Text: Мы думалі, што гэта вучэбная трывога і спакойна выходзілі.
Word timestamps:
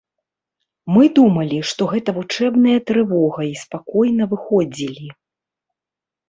Мы 0.93 1.03
думалі, 1.19 1.59
што 1.71 1.81
гэта 1.91 2.09
вучэбная 2.15 2.79
трывога 2.87 3.41
і 3.49 3.53
спакойна 3.65 4.23
выходзілі. 4.33 5.07